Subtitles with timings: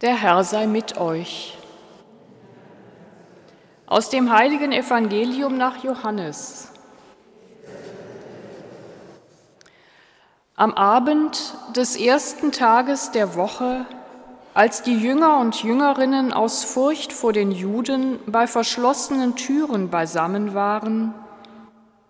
[0.00, 1.58] Der Herr sei mit euch.
[3.84, 6.72] Aus dem heiligen Evangelium nach Johannes.
[10.56, 13.84] Am Abend des ersten Tages der Woche,
[14.54, 21.14] als die Jünger und Jüngerinnen aus Furcht vor den Juden bei verschlossenen Türen beisammen waren,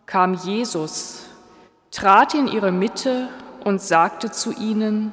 [0.07, 1.25] kam Jesus,
[1.91, 3.29] trat in ihre Mitte
[3.65, 5.13] und sagte zu ihnen,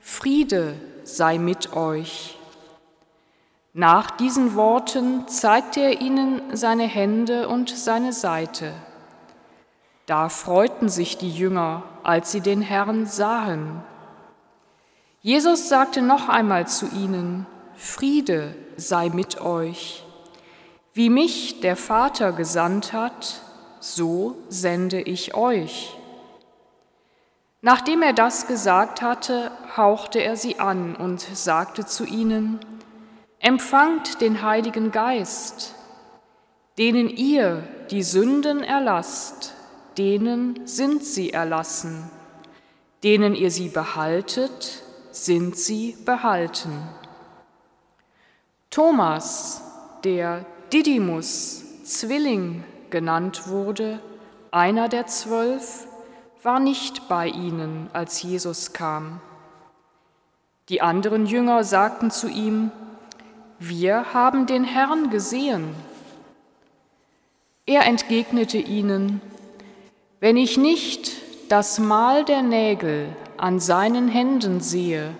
[0.00, 0.74] Friede
[1.16, 2.38] sei mit euch.
[3.72, 8.72] Nach diesen Worten zeigte er ihnen seine Hände und seine Seite.
[10.06, 13.82] Da freuten sich die Jünger, als sie den Herrn sahen.
[15.22, 17.46] Jesus sagte noch einmal zu ihnen,
[17.76, 20.04] Friede sei mit euch.
[20.92, 23.40] Wie mich der Vater gesandt hat,
[23.78, 25.96] so sende ich euch.
[27.62, 32.58] Nachdem er das gesagt hatte, hauchte er sie an und sagte zu ihnen,
[33.38, 35.74] Empfangt den Heiligen Geist,
[36.76, 39.54] denen ihr die Sünden erlasst,
[39.96, 42.10] denen sind sie erlassen,
[43.02, 46.88] denen ihr sie behaltet, sind sie behalten.
[48.70, 49.62] Thomas,
[50.04, 54.00] der Didymus, Zwilling genannt wurde,
[54.50, 55.86] einer der zwölf,
[56.42, 59.20] war nicht bei ihnen, als Jesus kam.
[60.68, 62.70] Die anderen Jünger sagten zu ihm,
[63.58, 65.74] wir haben den Herrn gesehen.
[67.66, 69.20] Er entgegnete ihnen,
[70.20, 71.12] wenn ich nicht
[71.50, 75.14] das Mal der Nägel an seinen Händen sehe,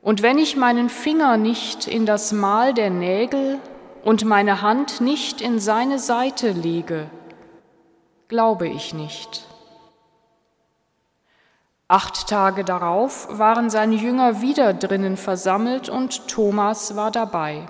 [0.00, 3.58] und wenn ich meinen Finger nicht in das Mal der Nägel
[4.04, 7.10] und meine Hand nicht in seine Seite lege,
[8.28, 9.47] glaube ich nicht.
[11.90, 17.66] Acht Tage darauf waren seine Jünger wieder drinnen versammelt und Thomas war dabei.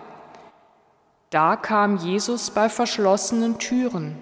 [1.31, 4.21] Da kam Jesus bei verschlossenen Türen,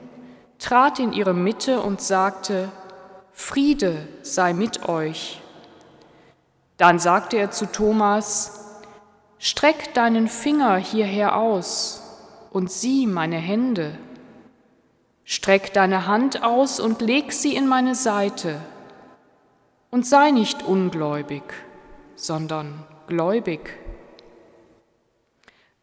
[0.58, 2.68] trat in ihre Mitte und sagte,
[3.32, 5.40] Friede sei mit euch.
[6.76, 8.82] Dann sagte er zu Thomas,
[9.38, 12.02] Streck deinen Finger hierher aus
[12.50, 13.96] und sieh meine Hände.
[15.24, 18.60] Streck deine Hand aus und leg sie in meine Seite
[19.96, 21.42] und sei nicht ungläubig,
[22.16, 23.78] sondern gläubig.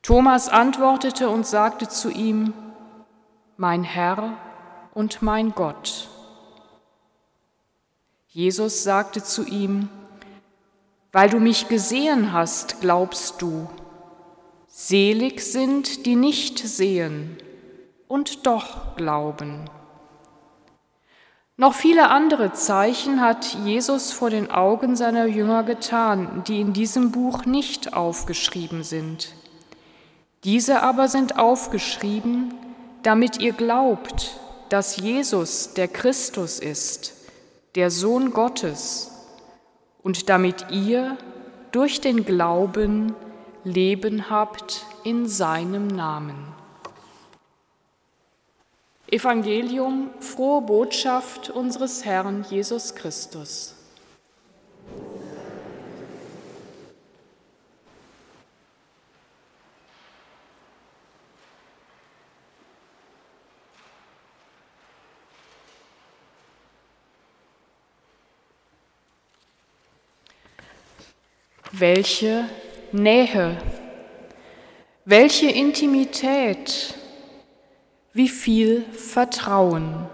[0.03, 2.53] Thomas antwortete und sagte zu ihm,
[3.57, 4.37] Mein Herr
[4.93, 6.09] und mein Gott.
[8.27, 9.89] Jesus sagte zu ihm,
[11.11, 13.67] Weil du mich gesehen hast, glaubst du,
[14.67, 17.35] selig sind, die nicht sehen
[18.07, 19.67] und doch glauben.
[21.55, 27.11] Noch viele andere Zeichen hat Jesus vor den Augen seiner Jünger getan, die in diesem
[27.11, 29.35] Buch nicht aufgeschrieben sind.
[30.43, 32.55] Diese aber sind aufgeschrieben,
[33.03, 37.13] damit ihr glaubt, dass Jesus der Christus ist,
[37.75, 39.11] der Sohn Gottes,
[40.01, 41.17] und damit ihr
[41.71, 43.15] durch den Glauben
[43.63, 46.62] Leben habt in seinem Namen.
[49.13, 53.75] Evangelium, frohe Botschaft unseres Herrn Jesus Christus.
[71.71, 72.49] Welche
[72.91, 73.57] Nähe,
[75.05, 76.95] welche Intimität,
[78.13, 80.07] wie viel Vertrauen.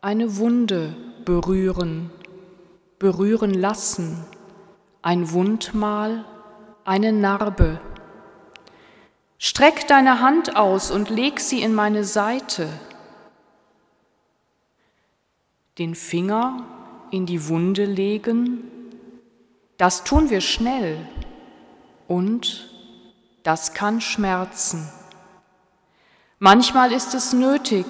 [0.00, 2.10] Eine Wunde berühren,
[2.98, 4.24] berühren lassen,
[5.00, 6.24] ein Wundmal,
[6.84, 7.80] eine Narbe.
[9.38, 12.68] Streck deine Hand aus und leg sie in meine Seite.
[15.78, 16.64] Den Finger
[17.12, 18.64] in die Wunde legen,
[19.76, 20.98] das tun wir schnell
[22.08, 22.68] und
[23.44, 24.88] das kann schmerzen.
[26.40, 27.84] Manchmal ist es nötig,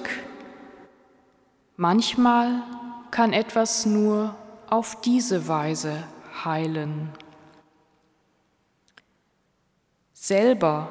[1.77, 2.63] manchmal
[3.11, 4.33] kann etwas nur
[4.67, 6.03] auf diese Weise
[6.43, 7.13] heilen.
[10.13, 10.89] Selber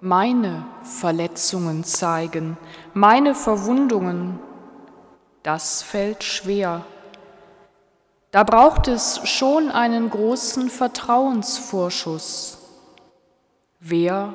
[0.00, 2.58] meine Verletzungen zeigen,
[2.94, 4.40] meine Verwundungen,
[5.44, 6.84] das fällt schwer.
[8.32, 12.58] Da braucht es schon einen großen Vertrauensvorschuss.
[13.78, 14.34] Wer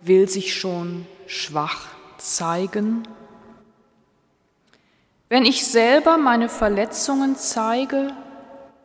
[0.00, 3.02] will sich schon schwach zeigen?
[5.28, 8.12] Wenn ich selber meine Verletzungen zeige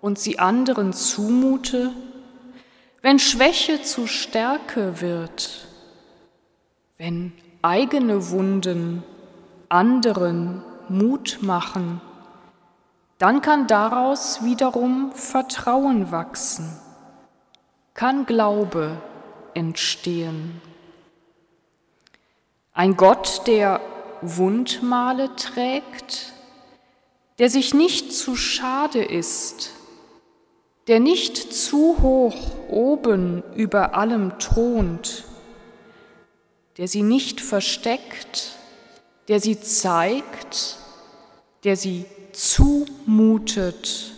[0.02, 1.92] und sie anderen zumute,
[3.02, 5.68] wenn Schwäche zu Stärke wird,
[6.98, 9.04] wenn eigene Wunden
[9.70, 12.02] anderen Mut machen,
[13.18, 16.78] dann kann daraus wiederum Vertrauen wachsen,
[17.94, 19.02] kann Glaube
[19.54, 20.62] entstehen.
[22.78, 23.80] Ein Gott, der
[24.22, 26.34] Wundmale trägt,
[27.40, 29.72] der sich nicht zu schade ist,
[30.88, 32.36] der nicht zu hoch
[32.70, 35.24] oben über allem thront,
[36.78, 38.58] der sie nicht versteckt,
[39.30, 40.76] der sie zeigt,
[41.64, 44.12] der sie zumutet.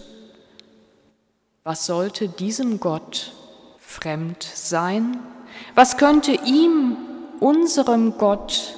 [1.63, 3.33] Was sollte diesem Gott
[3.77, 5.19] fremd sein?
[5.75, 6.97] Was könnte ihm,
[7.39, 8.77] unserem Gott,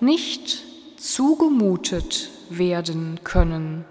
[0.00, 0.62] nicht
[0.96, 3.84] zugemutet werden können?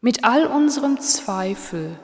[0.00, 1.98] Mit all unserem Zweifel,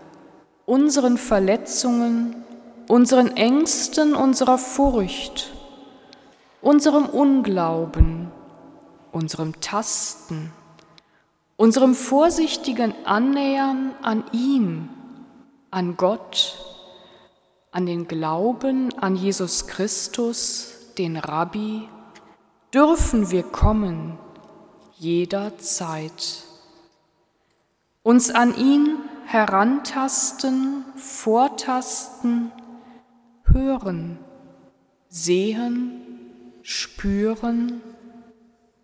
[0.67, 2.45] unseren Verletzungen,
[2.89, 5.53] unseren Ängsten, unserer Furcht,
[6.61, 8.31] unserem Unglauben,
[9.13, 10.53] unserem Tasten,
[11.57, 14.91] unserem vorsichtigen Annähern an ihn,
[15.71, 16.66] an Gott,
[17.77, 21.87] an den Glauben an Jesus Christus, den Rabbi,
[22.73, 24.19] dürfen wir kommen
[24.95, 26.45] jederzeit.
[28.03, 28.97] Uns an ihn
[29.27, 32.51] herantasten, vortasten,
[33.45, 34.21] hören,
[35.11, 36.01] sehen,
[36.63, 37.83] spüren,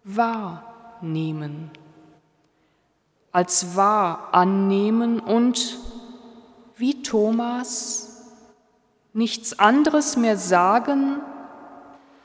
[0.05, 1.71] wahrnehmen.
[3.31, 5.79] Als wahr annehmen und,
[6.77, 8.12] wie Thomas,
[9.12, 11.20] nichts anderes mehr sagen,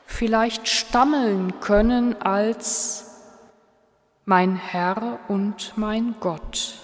[0.06, 3.04] vielleicht stammeln können als
[4.24, 6.74] mein Herr und mein Gott.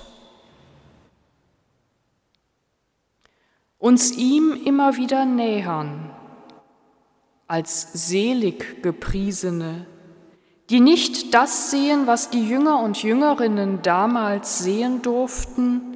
[3.78, 6.10] Uns ihm immer wieder nähern
[7.46, 9.86] als selig gepriesene,
[10.70, 15.94] die nicht das sehen, was die Jünger und Jüngerinnen damals sehen durften,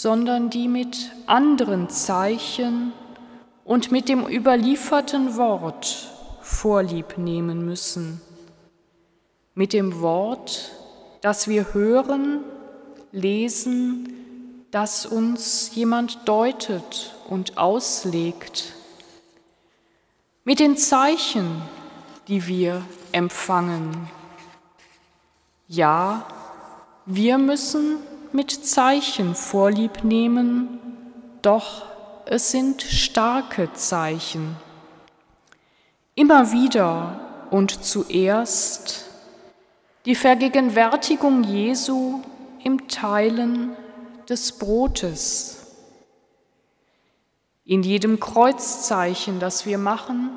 [0.00, 2.92] sondern die mit anderen Zeichen
[3.64, 6.06] und mit dem überlieferten Wort
[6.40, 8.20] Vorlieb nehmen müssen.
[9.54, 10.70] Mit dem Wort,
[11.20, 12.44] das wir hören,
[13.10, 18.74] lesen, das uns jemand deutet und auslegt
[20.44, 21.60] mit den Zeichen,
[22.28, 24.08] die wir empfangen.
[25.66, 26.24] Ja,
[27.04, 27.96] wir müssen
[28.32, 30.78] mit Zeichen Vorlieb nehmen,
[31.42, 31.84] doch
[32.26, 34.56] es sind starke Zeichen.
[36.14, 37.20] Immer wieder
[37.50, 39.06] und zuerst
[40.04, 42.20] die Vergegenwärtigung Jesu
[42.62, 43.76] im Teilen
[44.28, 45.58] des Brotes
[47.68, 50.30] in jedem Kreuzzeichen, das wir machen,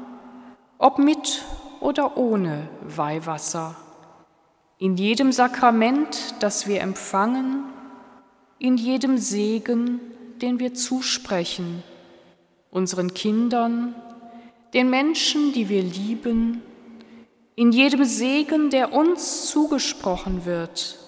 [0.78, 1.46] ob mit
[1.80, 3.76] oder ohne Weihwasser,
[4.78, 7.64] in jedem Sakrament, das wir empfangen,
[8.62, 10.00] in jedem Segen,
[10.40, 11.82] den wir zusprechen,
[12.70, 13.96] unseren Kindern,
[14.76, 16.62] den Menschen, die wir lieben,
[17.56, 21.00] in jedem Segen, der uns zugesprochen wird,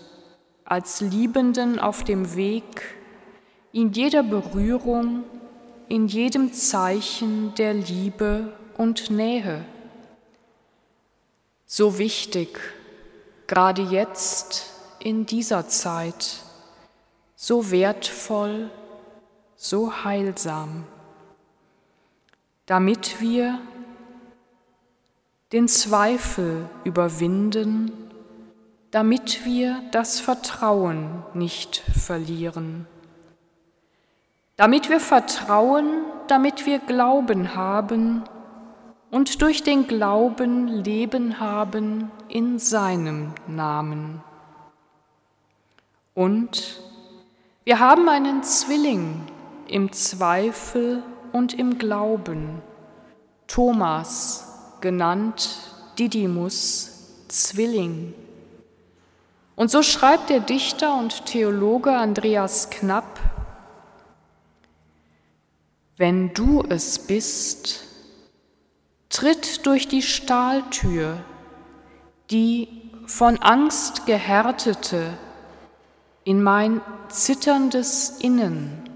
[0.65, 2.95] als Liebenden auf dem Weg,
[3.71, 5.23] in jeder Berührung,
[5.89, 9.63] in jedem Zeichen der Liebe und Nähe.
[11.67, 12.59] So wichtig,
[13.45, 16.39] gerade jetzt in dieser Zeit,
[17.43, 18.69] so wertvoll,
[19.55, 20.85] so heilsam,
[22.65, 23.59] damit wir
[25.51, 27.91] den Zweifel überwinden,
[28.91, 32.87] damit wir das Vertrauen nicht verlieren
[34.55, 38.23] damit wir vertrauen, damit wir Glauben haben
[39.09, 44.21] und durch den Glauben Leben haben in seinem Namen.
[46.13, 46.79] Und
[47.63, 49.21] wir haben einen Zwilling
[49.67, 52.61] im Zweifel und im Glauben,
[53.47, 55.59] Thomas, genannt
[55.97, 58.13] Didymus, Zwilling.
[59.55, 63.19] Und so schreibt der Dichter und Theologe Andreas Knapp
[65.97, 67.85] wenn du es bist,
[69.09, 71.23] tritt durch die Stahltür,
[72.31, 72.67] die
[73.05, 75.17] von Angst gehärtete,
[76.23, 78.89] in mein zitterndes Innen.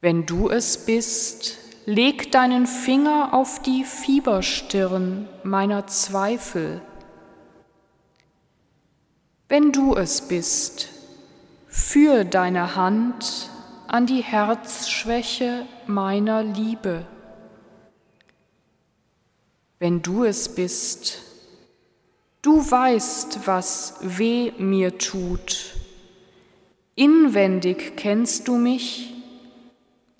[0.00, 6.80] Wenn du es bist, leg deinen Finger auf die Fieberstirn meiner Zweifel.
[9.48, 10.88] Wenn du es bist,
[11.76, 13.50] Führ deine Hand
[13.88, 17.04] an die Herzschwäche meiner Liebe.
[19.80, 21.20] Wenn du es bist,
[22.44, 25.74] du weißt, was weh mir tut.
[26.94, 29.14] Inwendig kennst du mich,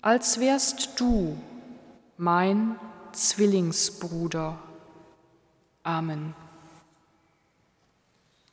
[0.01, 1.37] als wärst du
[2.17, 2.77] mein
[3.13, 4.59] Zwillingsbruder.
[5.83, 6.33] Amen.